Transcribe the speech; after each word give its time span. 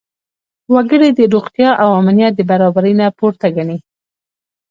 وګړي 0.73 1.09
روغتیا 1.33 1.69
او 1.83 1.89
امنیت 1.99 2.33
د 2.37 2.41
برابرۍ 2.51 2.93
نه 2.99 3.07
پورته 3.17 3.47
ګڼي. 3.55 3.77